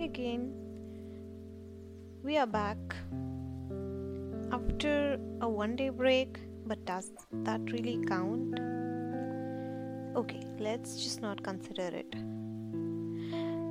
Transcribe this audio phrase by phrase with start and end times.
[0.00, 0.52] Again.
[2.22, 2.78] We are back
[4.52, 7.10] after a one day break, but does
[7.42, 8.60] that really count?
[10.16, 12.12] Okay, let's just not consider it.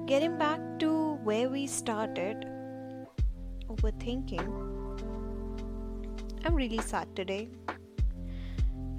[0.05, 2.45] Getting back to where we started,
[3.69, 4.47] overthinking.
[6.43, 7.47] I'm really sad today.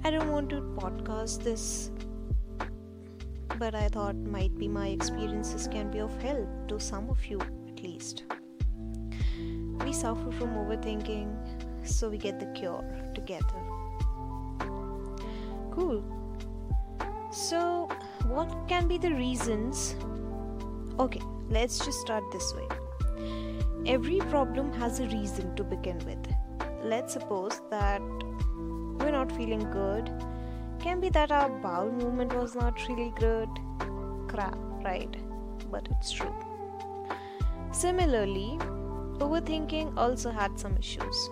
[0.03, 1.91] I don't want to podcast this
[3.59, 7.41] but I thought might be my experiences can be of help to some of you
[7.41, 8.23] at least.
[9.83, 11.27] We suffer from overthinking,
[11.83, 13.59] so we get the cure together.
[15.71, 16.03] Cool.
[17.31, 17.89] So,
[18.27, 19.95] what can be the reasons?
[20.97, 22.67] Okay, let's just start this way.
[23.85, 26.33] Every problem has a reason to begin with.
[26.81, 30.09] Let's suppose that we're not feeling good
[30.79, 33.49] can be that our bowel movement was not really good.
[34.27, 35.15] Crap, right?
[35.69, 36.33] But it's true.
[37.71, 38.57] Similarly,
[39.19, 41.29] overthinking also had some issues.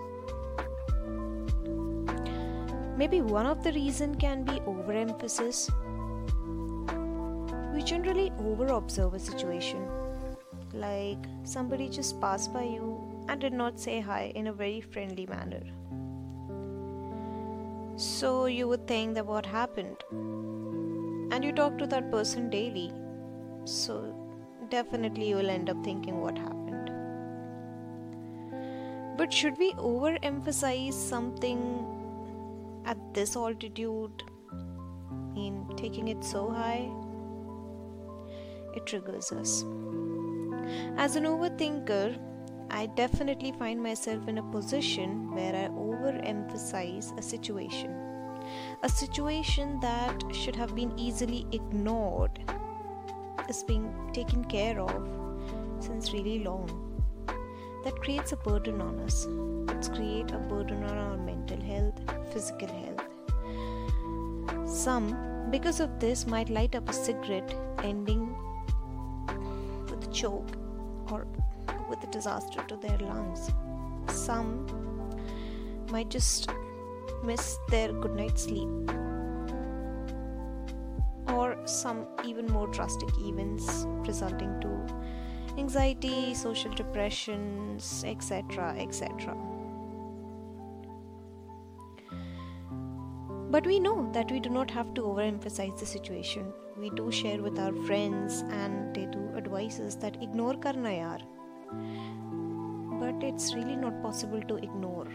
[2.98, 5.70] Maybe one of the reason can be overemphasis.
[7.74, 9.88] We generally overobserve a situation.
[10.74, 15.26] Like somebody just passed by you and did not say hi in a very friendly
[15.26, 15.64] manner
[17.98, 19.98] so you would think that what happened.
[21.32, 22.92] And you talk to that person daily.
[23.66, 24.16] So
[24.70, 26.92] definitely you will end up thinking what happened.
[29.18, 31.86] But should we overemphasize something
[32.86, 34.24] at this altitude?
[35.36, 36.90] In taking it so high?
[38.76, 39.64] It triggers us.
[40.98, 42.20] As an overthinker,
[42.70, 47.94] I definitely find myself in a position where I overemphasize a situation.
[48.84, 52.40] A situation that should have been easily ignored
[53.50, 55.08] is being taken care of
[55.80, 56.70] since really long.
[57.84, 59.28] That creates a burden on us.
[59.76, 62.00] It's create a burden on our mental health,
[62.34, 63.06] physical health.
[64.68, 67.54] Some, because of this, might light up a cigarette
[67.84, 68.36] ending
[69.90, 70.58] with a choke
[71.12, 71.28] or
[71.90, 73.52] with a disaster to their lungs.
[74.08, 74.66] Some
[75.92, 76.50] might just
[77.24, 78.70] miss their good night sleep.
[81.28, 88.76] Or some even more drastic events resulting to anxiety, social depressions, etc.
[88.78, 89.36] etc.
[93.50, 96.54] But we know that we do not have to overemphasize the situation.
[96.78, 101.22] We do share with our friends and they do advise us that ignore karna yaar
[103.00, 105.08] but it's really not possible to ignore.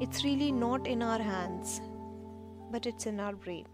[0.00, 1.80] It's really not in our hands,
[2.70, 3.66] but it's in our brain.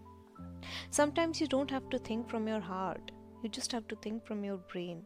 [0.90, 3.10] Sometimes you don't have to think from your heart,
[3.42, 5.04] you just have to think from your brain.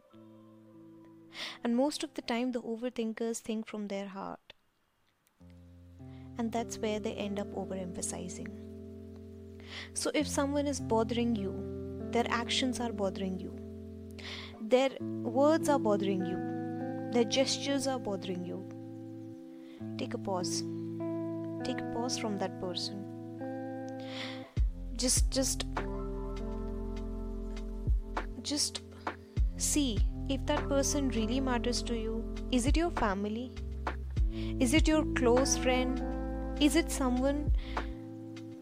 [1.63, 4.53] And most of the time, the overthinkers think from their heart.
[6.37, 8.47] And that's where they end up overemphasizing.
[9.93, 11.53] So, if someone is bothering you,
[12.11, 13.59] their actions are bothering you,
[14.61, 18.65] their words are bothering you, their gestures are bothering you.
[19.97, 20.63] Take a pause.
[21.63, 23.05] Take a pause from that person.
[24.95, 25.65] Just, just,
[28.41, 28.81] just
[29.57, 29.99] see
[30.29, 32.23] if that person really matters to you.
[32.51, 33.51] Is it your family?
[34.59, 36.01] Is it your close friend?
[36.61, 37.51] Is it someone,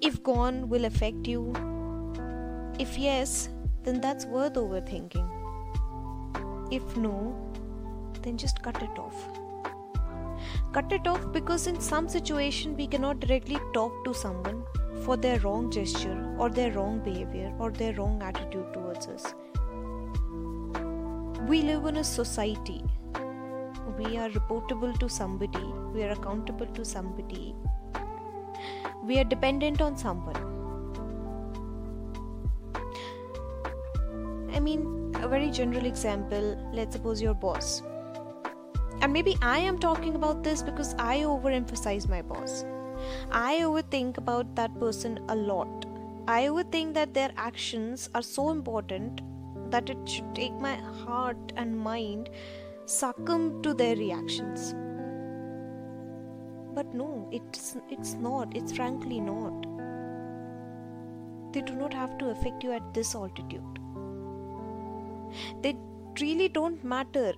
[0.02, 1.54] if gone, will affect you?
[2.80, 3.50] If yes,
[3.84, 5.28] then that's worth overthinking.
[6.72, 7.36] If no,
[8.22, 9.16] then just cut it off.
[10.78, 14.62] Cut it off because in some situation we cannot directly talk to someone
[15.04, 19.34] for their wrong gesture or their wrong behavior or their wrong attitude towards us.
[21.48, 22.84] We live in a society.
[23.98, 25.66] We are reportable to somebody,
[25.96, 27.56] we are accountable to somebody,
[29.04, 30.36] we are dependent on someone.
[34.54, 37.82] I mean, a very general example let's suppose your boss
[39.02, 42.66] and maybe i am talking about this because i overemphasize my boss.
[43.32, 45.86] I overthink about that person a lot.
[46.28, 49.22] I overthink that their actions are so important
[49.72, 52.30] that it should take my heart and mind
[52.86, 54.74] succumb to their reactions.
[56.74, 58.56] But no it's it's not.
[58.56, 59.66] It's frankly not.
[61.54, 63.80] They do not have to affect you at this altitude.
[65.62, 65.76] They
[66.22, 67.34] really don't matter.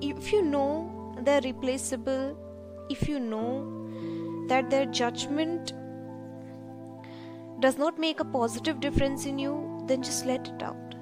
[0.00, 2.36] If you know they're replaceable,
[2.88, 5.72] if you know that their judgment
[7.60, 10.94] does not make a positive difference in you, then just let it out.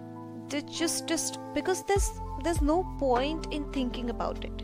[0.48, 2.10] They just just because there's
[2.42, 4.62] there's no point in thinking about it.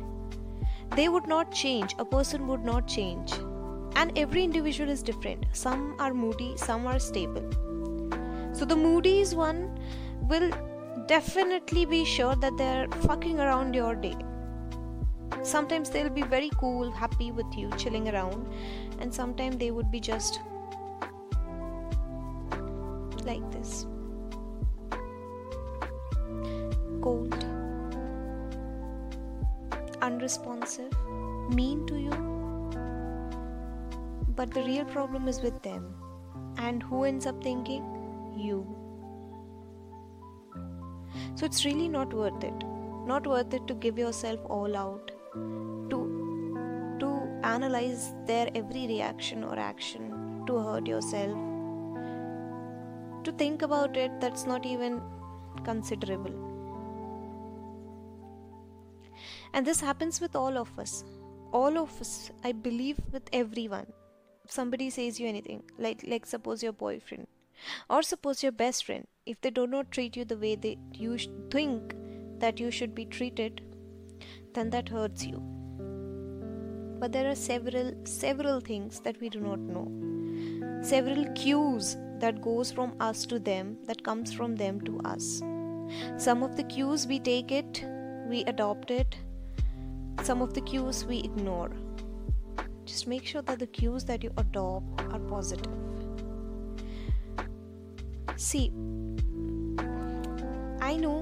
[0.96, 1.94] They would not change.
[1.98, 3.32] A person would not change.
[3.96, 5.46] And every individual is different.
[5.52, 7.48] Some are moody some are stable.
[8.52, 9.78] So the moodies one
[10.22, 10.50] will
[11.06, 14.16] definitely be sure that they're fucking around your day.
[15.42, 18.48] Sometimes they'll be very cool happy with you chilling around.
[19.00, 20.40] And sometimes they would be just
[23.24, 23.86] like this.
[27.02, 27.34] Cold.
[30.00, 30.92] Unresponsive.
[31.50, 32.10] Mean to you.
[34.36, 35.94] But the real problem is with them.
[36.56, 37.84] And who ends up thinking?
[38.36, 38.83] You
[41.44, 42.64] so it's really not worth it.
[43.06, 45.10] Not worth it to give yourself all out
[45.90, 45.98] to
[47.00, 47.08] to
[47.48, 50.06] analyze their every reaction or action
[50.46, 51.36] to hurt yourself.
[53.24, 55.02] To think about it that's not even
[55.64, 56.32] considerable.
[59.52, 61.04] And this happens with all of us.
[61.52, 63.86] All of us i believe with everyone.
[64.46, 67.26] If somebody says you anything like like suppose your boyfriend
[67.88, 69.06] or suppose your best friend.
[69.26, 71.16] If they do not treat you the way they you
[71.50, 71.94] think
[72.38, 73.62] that you should be treated
[74.54, 75.42] then that hurts you.
[77.00, 79.86] But there are several several things that we do not know.
[80.82, 85.42] Several cues that goes from us to them that comes from them to us.
[86.18, 87.84] Some of the cues we take it
[88.28, 89.16] we adopt it.
[90.22, 91.70] Some of the cues we ignore.
[92.84, 95.93] Just make sure that the cues that you adopt are positive
[98.50, 98.66] see
[100.90, 101.18] i know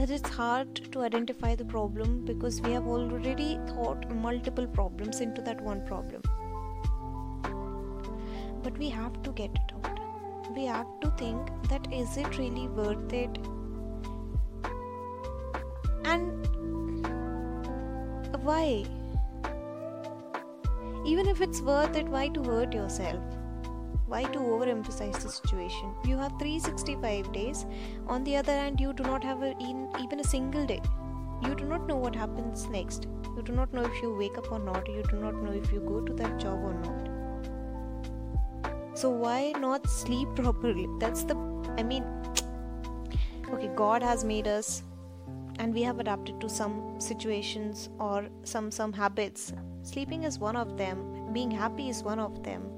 [0.00, 5.42] that it's hard to identify the problem because we have already thought multiple problems into
[5.42, 6.22] that one problem.
[8.62, 10.00] But we have to get it out.
[10.56, 13.36] We have to think that is it really worth it?
[16.04, 16.46] And
[18.42, 18.86] why?
[21.04, 23.22] Even if it's worth it why to hurt yourself
[24.10, 25.94] why to overemphasize the situation?
[26.04, 27.64] You have 365 days.
[28.08, 29.54] On the other hand you do not have a,
[30.00, 30.80] even a single day.
[31.42, 33.06] You do not know what happens next.
[33.36, 34.88] You do not know if you wake up or not.
[34.88, 37.08] You do not know if you go to that job or not.
[38.98, 40.88] So why not sleep properly?
[40.98, 41.36] That's the
[41.78, 42.04] i mean
[43.52, 44.82] okay god has made us
[45.60, 49.52] and we have adapted to some situations or some some habits.
[49.82, 51.32] Sleeping is one of them.
[51.32, 52.70] Being happy is one of them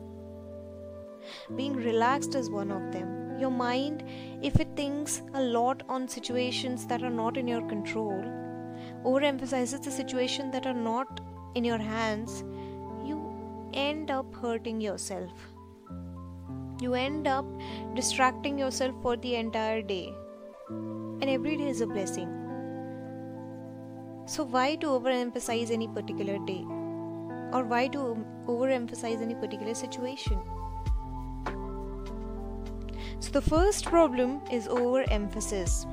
[1.56, 4.04] being relaxed is one of them your mind
[4.42, 8.22] if it thinks a lot on situations that are not in your control
[9.04, 11.20] overemphasizes the situations that are not
[11.54, 12.44] in your hands
[13.04, 13.18] you
[13.72, 15.32] end up hurting yourself
[16.82, 17.46] you end up
[17.94, 20.12] distracting yourself for the entire day.
[20.68, 22.28] And every day is a blessing.
[24.26, 26.64] So, why to overemphasize any particular day?
[27.52, 30.40] Or why to overemphasize any particular situation?
[33.22, 35.86] So, the first problem is overemphasis.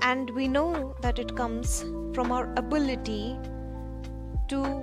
[0.00, 1.82] And we know that it comes
[2.14, 3.38] from our ability
[4.48, 4.82] to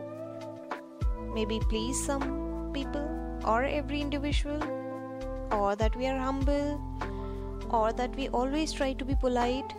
[1.34, 3.10] maybe please some people
[3.46, 4.62] or every individual,
[5.52, 6.80] or that we are humble,
[7.72, 9.74] or that we always try to be polite.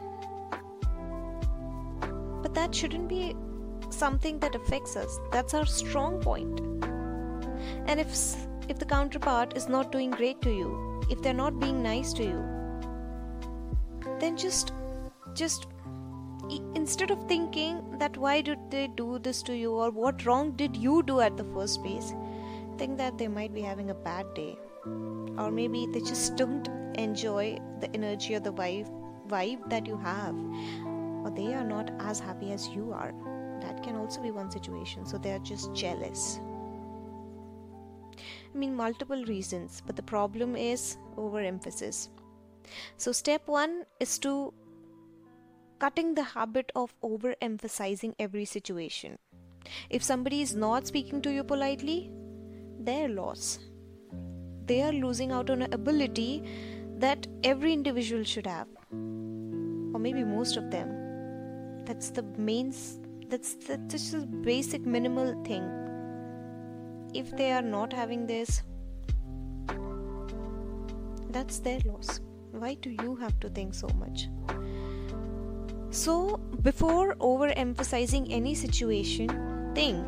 [2.43, 3.37] But that shouldn't be
[3.91, 5.21] something that affects us.
[5.31, 6.78] That's our strong point.
[7.87, 8.15] And if
[8.69, 12.23] if the counterpart is not doing great to you, if they're not being nice to
[12.23, 12.45] you,
[14.21, 14.73] then just
[15.35, 15.67] just
[16.75, 20.77] instead of thinking that why did they do this to you or what wrong did
[20.77, 22.13] you do at the first place
[22.79, 24.57] think that they might be having a bad day.
[25.37, 28.89] Or maybe they just don't enjoy the energy or the vibe,
[29.29, 30.35] vibe that you have.
[31.25, 33.13] Or they are not as happy as you are.
[33.61, 35.05] That can also be one situation.
[35.05, 36.41] So they are just jealous
[38.55, 42.09] i mean multiple reasons but the problem is overemphasis
[42.97, 44.53] so step 1 is to
[45.79, 49.19] cutting the habit of overemphasizing every situation
[49.91, 52.11] if somebody is not speaking to you politely
[52.81, 53.59] their loss.
[54.67, 56.43] They are losing out on an ability
[56.99, 61.85] that every individual should have, or maybe most of them.
[61.85, 62.75] That's the main,
[63.29, 65.65] that's, that's just a basic minimal thing.
[67.15, 68.63] If they are not having this,
[71.31, 72.21] that's their loss.
[72.53, 74.29] Why do you have to think so much?
[75.91, 79.29] So, before overemphasizing any situation,
[79.75, 80.07] think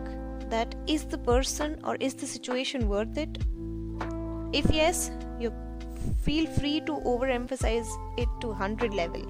[0.50, 3.38] that is the person or is the situation worth it?
[4.52, 5.54] If yes, you're
[6.22, 9.22] feel free to overemphasize it to 100 level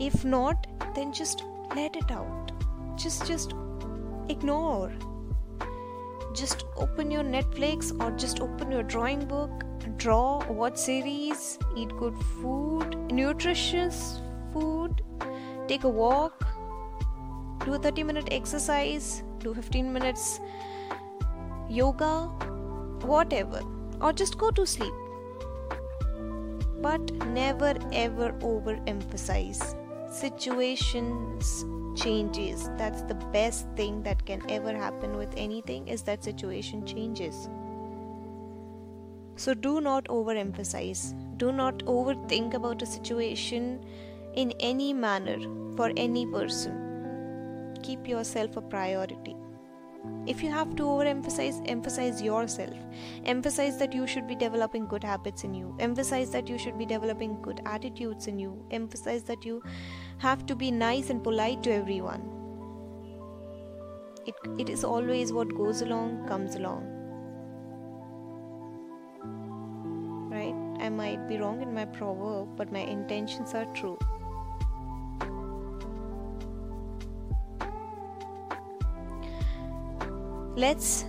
[0.00, 1.44] if not then just
[1.76, 2.52] let it out
[2.96, 3.54] just just
[4.28, 4.92] ignore
[6.34, 9.50] just open your netflix or just open your drawing book
[9.96, 14.20] draw watch series eat good food nutritious
[14.52, 15.02] food
[15.68, 16.46] take a walk
[17.64, 20.40] do a 30 minute exercise do 15 minutes
[21.68, 22.14] yoga
[23.04, 23.62] whatever
[24.00, 24.92] or just go to sleep.
[26.80, 29.76] But never ever overemphasize
[30.10, 31.64] situations
[31.96, 32.68] changes.
[32.76, 37.48] That's the best thing that can ever happen with anything is that situation changes.
[39.36, 41.14] So do not overemphasize.
[41.38, 43.84] Do not overthink about a situation
[44.34, 45.38] in any manner
[45.76, 47.74] for any person.
[47.82, 49.36] Keep yourself a priority
[50.26, 52.76] if you have to overemphasize emphasize yourself.
[53.24, 55.74] Emphasize that you should be developing good habits in you.
[55.78, 58.62] Emphasize that you should be developing good attitudes in you.
[58.70, 59.62] Emphasize that you
[60.18, 62.28] have to be nice and polite to everyone.
[64.26, 66.84] It, it is always what goes along comes along.
[70.30, 70.84] Right?
[70.84, 73.98] I might be wrong in my proverb but my intentions are true
[80.60, 81.04] let's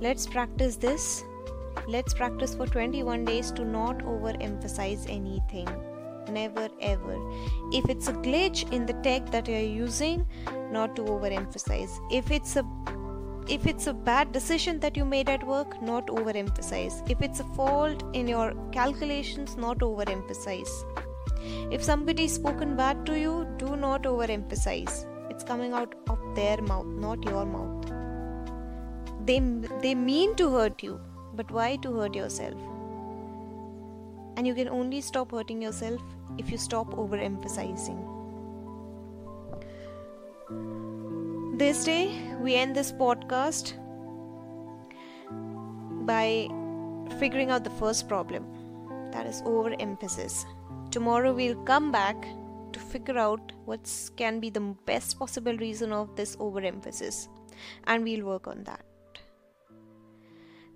[0.00, 1.24] let's practice this.
[1.86, 5.68] Let's practice for 21 days to not overemphasize anything.
[6.36, 7.16] Never ever.
[7.72, 10.26] If it's a glitch in the tech that you're using
[10.72, 12.00] not to overemphasize.
[12.10, 12.64] If it's a
[13.48, 16.98] if it's a bad decision that you made at work not overemphasize.
[17.08, 20.74] If it's a fault in your calculations not overemphasize.
[21.70, 25.06] If somebody's spoken bad to you do not overemphasize.
[25.30, 27.75] It's coming out of their mouth not your mouth
[29.26, 29.38] they
[29.82, 30.98] they mean to hurt you
[31.36, 32.54] but why to hurt yourself?
[34.36, 36.00] And you can only stop hurting yourself
[36.38, 37.98] if you stop overemphasizing.
[41.58, 42.02] This day
[42.40, 43.72] we end this podcast
[46.06, 46.48] by
[47.18, 48.44] figuring out the first problem.
[49.12, 50.44] That is overemphasis.
[50.90, 52.16] Tomorrow we'll come back
[52.72, 57.28] to figure out what can be the best possible reason of this overemphasis.
[57.84, 58.84] And we'll work on that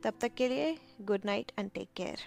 [0.04, 2.18] तब तक के लिए good night and take care